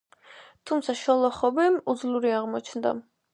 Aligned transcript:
თუმცა 0.71 0.95
შოლოხოვი 1.01 1.67
უძლური 1.95 2.33
აღმოჩნდა. 2.39 2.97